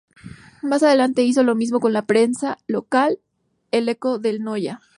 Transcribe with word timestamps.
Más 0.63 0.81
adelante 0.81 1.21
hizo 1.21 1.43
lo 1.43 1.53
mismo 1.53 1.79
con 1.79 1.93
la 1.93 2.07
prensa 2.07 2.57
local: 2.65 3.19
"El 3.69 3.87
Eco 3.87 4.17
del 4.17 4.41
Noya. 4.41 4.81